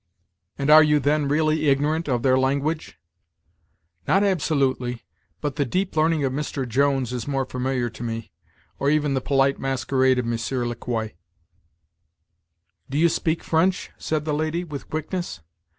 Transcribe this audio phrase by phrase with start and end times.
[0.57, 2.97] "And are you, then, really ignorant of their language?"
[4.07, 5.03] "Not absolutely;
[5.41, 6.67] but the deep learning of Mr.
[6.67, 8.31] Jones is more familiar to me,
[8.79, 11.13] or even the polite masquerade of Monsieur Le Quoi."
[12.89, 15.41] "Do you speak French?" said the lady, with quickness.